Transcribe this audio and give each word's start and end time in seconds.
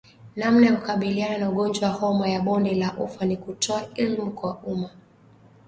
Namna 0.35 0.67
ya 0.67 0.75
kukabiliana 0.75 1.37
na 1.37 1.49
ugonjwa 1.49 1.87
wa 1.89 1.93
homa 1.95 2.29
ya 2.29 2.39
bonde 2.41 2.75
la 2.75 2.97
ufa 2.97 3.25
ni 3.25 3.37
kutoa 3.37 3.87
elimu 3.95 4.31
kwa 4.31 4.57
umma 4.57 4.89